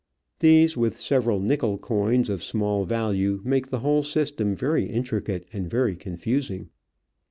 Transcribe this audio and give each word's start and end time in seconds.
These, 0.39 0.75
with 0.75 0.99
several 0.99 1.39
nickel 1.39 1.77
coins 1.77 2.27
of 2.27 2.41
small 2.41 2.85
value, 2.85 3.39
make 3.43 3.67
the 3.67 3.81
whole 3.81 4.01
system 4.01 4.55
very 4.55 4.85
intricate 4.85 5.47
and 5.53 5.69
very 5.69 5.95
confusing. 5.95 6.69